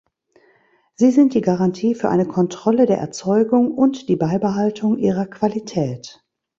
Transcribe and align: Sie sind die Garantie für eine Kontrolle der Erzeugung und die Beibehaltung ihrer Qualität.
Sie 0.95 1.11
sind 1.11 1.35
die 1.35 1.41
Garantie 1.41 1.93
für 1.93 2.09
eine 2.09 2.25
Kontrolle 2.27 2.87
der 2.87 2.97
Erzeugung 2.97 3.71
und 3.71 4.09
die 4.09 4.15
Beibehaltung 4.15 4.97
ihrer 4.97 5.27
Qualität. 5.27 6.25